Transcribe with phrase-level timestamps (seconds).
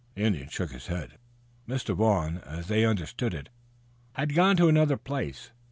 [0.15, 1.19] The Indian shook his head.
[1.67, 1.95] Mr.
[1.95, 3.49] Vaughn, as they understood it,
[4.13, 5.51] had gone to another place.